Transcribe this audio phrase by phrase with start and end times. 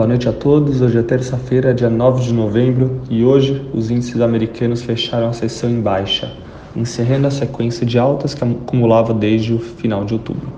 [0.00, 0.80] Boa noite a todos.
[0.80, 5.68] Hoje é terça-feira, dia 9 de novembro, e hoje os índices americanos fecharam a sessão
[5.68, 6.32] em baixa,
[6.74, 10.48] encerrando a sequência de altas que acumulava desde o final de outubro.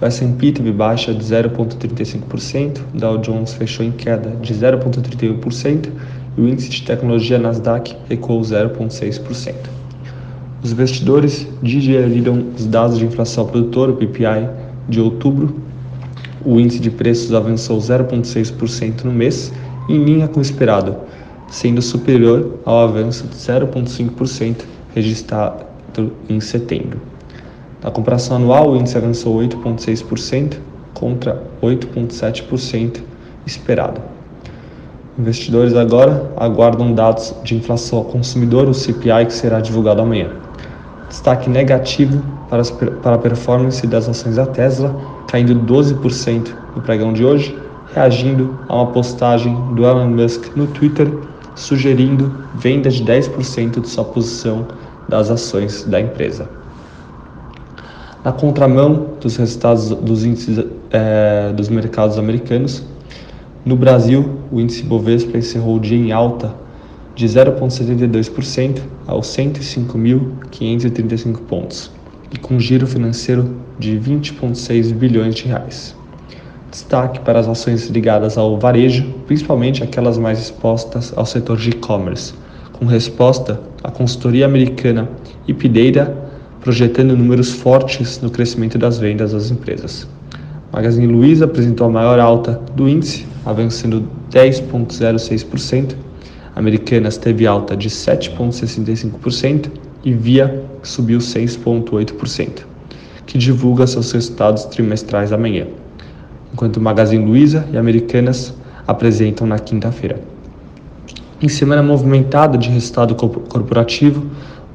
[0.00, 5.88] O S&P teve baixa de 0,35%, o Dow Jones fechou em queda de 0,31%
[6.36, 9.54] e o índice de tecnologia Nasdaq recuou 0,6%.
[10.60, 14.50] Os investidores digeriram os dados de inflação produtora, PPI,
[14.88, 15.70] de outubro
[16.44, 19.52] o índice de preços avançou 0,6% no mês,
[19.88, 20.96] em linha com o esperado,
[21.48, 25.64] sendo superior ao avanço de 0,5% registrado
[26.28, 27.00] em setembro.
[27.82, 30.56] Na comparação anual, o índice avançou 8,6%
[30.94, 33.00] contra 8,7%
[33.44, 34.00] esperado.
[35.18, 40.30] Investidores agora aguardam dados de inflação ao consumidor, o CPI, que será divulgado amanhã.
[41.08, 42.62] Destaque negativo para,
[43.02, 44.94] para a performance das ações da Tesla,
[45.32, 47.58] caindo 12% no pregão de hoje,
[47.94, 51.10] reagindo a uma postagem do Elon Musk no Twitter
[51.54, 54.66] sugerindo venda de 10% de sua posição
[55.08, 56.50] das ações da empresa.
[58.22, 62.84] Na contramão dos resultados dos índices é, dos mercados americanos,
[63.64, 66.54] no Brasil, o índice Bovespa encerrou o dia em alta
[67.14, 72.01] de 0,72% aos 105.535 pontos
[72.32, 75.94] e com giro financeiro de 20,6 bilhões de reais.
[76.70, 82.32] Destaque para as ações ligadas ao varejo, principalmente aquelas mais expostas ao setor de e-commerce,
[82.72, 85.08] com resposta à consultoria americana
[85.46, 86.22] Ipideira
[86.62, 90.08] projetando números fortes no crescimento das vendas das empresas.
[90.72, 95.96] Magazine Luiza apresentou a maior alta do índice, avançando 10,06%.
[96.54, 99.68] Americanas teve alta de 7,65%
[100.04, 102.64] e Via subiu 6,8%,
[103.26, 105.66] que divulga seus resultados trimestrais amanhã,
[106.52, 108.54] enquanto Magazine Luiza e Americanas
[108.86, 110.20] apresentam na quinta-feira.
[111.40, 114.26] Em semana movimentada de resultado corporativo,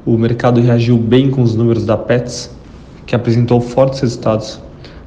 [0.04, 2.50] o mercado reagiu bem com os números da Pets,
[3.06, 4.60] que apresentou fortes resultados,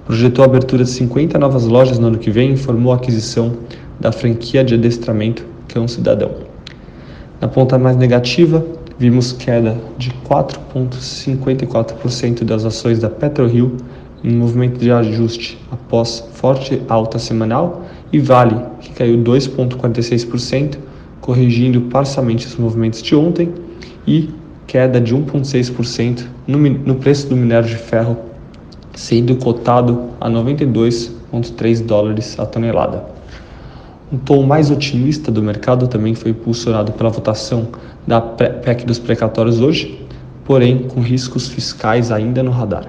[0.06, 3.54] projetou a abertura de 50 novas lojas no ano que vem e informou a aquisição
[4.00, 6.32] da franquia de adestramento Cão Cidadão.
[7.40, 8.66] Na ponta mais negativa,
[9.02, 13.76] vimos queda de 4,54% das ações da PetroRio
[14.24, 20.78] em movimento de ajuste após forte alta semanal e Vale, que caiu 2,46%,
[21.20, 23.52] corrigindo parcialmente os movimentos de ontem,
[24.06, 24.30] e
[24.68, 28.16] queda de 1,6% no, no preço do minério de ferro,
[28.94, 33.11] sendo cotado a 92,3 dólares a tonelada.
[34.12, 37.70] Um tom mais otimista do mercado também foi impulsionado pela votação
[38.06, 40.06] da PEC dos precatórios hoje,
[40.44, 42.88] porém com riscos fiscais ainda no radar.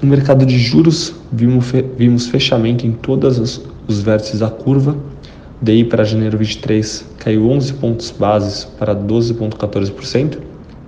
[0.00, 4.96] No mercado de juros, vimos fechamento em todos os vértices da curva.
[5.60, 10.38] DI para janeiro 23 caiu 11 pontos bases para 12,14%.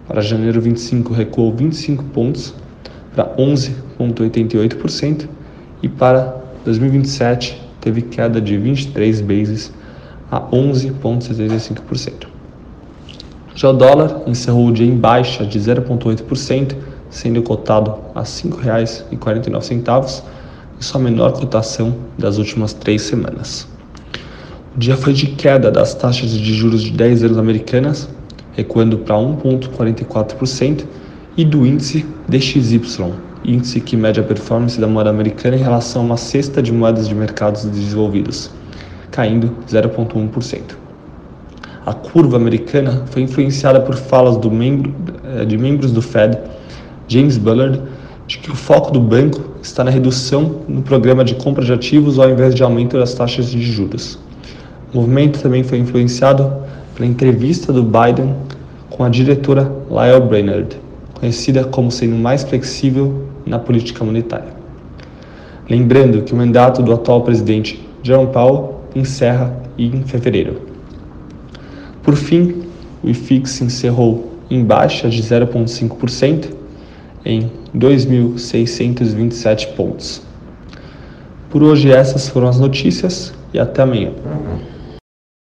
[0.06, 2.54] Para janeiro 25 recuou 25 pontos
[3.14, 5.28] para 11,88%.
[5.82, 6.34] E para
[6.64, 9.72] 2027 teve queda de 23 bases
[10.30, 12.28] a 11,75%.
[13.54, 16.76] Já o dólar encerrou o dia em baixa de 0,8%,
[17.08, 20.22] sendo cotado a R$ 5,49,
[20.78, 23.66] e sua menor cotação das últimas três semanas.
[24.76, 28.06] O dia foi de queda das taxas de juros de 10 anos americanas,
[28.52, 30.84] recuando para 1,44%,
[31.38, 33.12] e do índice DXY,
[33.44, 37.08] índice que mede a performance da moeda americana em relação a uma cesta de moedas
[37.08, 38.50] de mercados desenvolvidos,
[39.10, 40.76] caindo 0,1%.
[41.86, 44.94] A curva americana foi influenciada por falas membro,
[45.24, 46.38] eh, de membros do Fed,
[47.06, 47.80] James Bullard,
[48.26, 52.18] de que o foco do banco está na redução no programa de compra de ativos
[52.18, 54.18] ao invés de aumento das taxas de juros.
[54.92, 56.52] O movimento também foi influenciado
[56.94, 58.34] pela entrevista do Biden
[58.90, 60.76] com a diretora Lyle Brainerd,
[61.18, 64.52] conhecida como sendo mais flexível na política monetária.
[65.68, 70.62] Lembrando que o mandato do atual presidente Jerome Powell encerra em fevereiro.
[72.02, 72.62] Por fim,
[73.02, 76.50] o IFIX encerrou em baixa de 0,5%
[77.24, 80.22] em 2.627 pontos.
[81.50, 84.12] Por hoje essas foram as notícias e até amanhã.